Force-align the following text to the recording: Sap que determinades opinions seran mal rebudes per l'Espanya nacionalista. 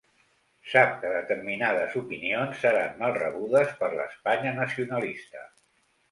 Sap 0.69 0.93
que 1.01 1.09
determinades 1.15 1.91
opinions 1.99 2.63
seran 2.63 2.95
mal 3.01 3.13
rebudes 3.17 3.75
per 3.83 3.91
l'Espanya 3.99 4.55
nacionalista. 4.61 5.45